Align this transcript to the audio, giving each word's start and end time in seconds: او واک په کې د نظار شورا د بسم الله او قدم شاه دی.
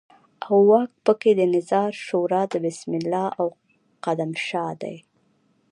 او 0.47 0.55
واک 0.69 0.91
په 1.05 1.13
کې 1.21 1.31
د 1.39 1.41
نظار 1.55 1.91
شورا 2.05 2.41
د 2.51 2.53
بسم 2.65 2.91
الله 2.99 3.27
او 3.39 3.45
قدم 4.05 4.31
شاه 4.47 4.73
دی. 4.81 4.97